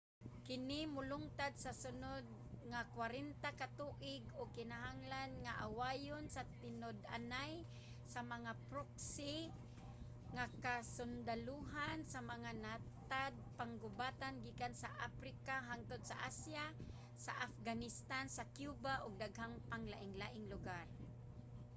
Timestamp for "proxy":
8.71-9.35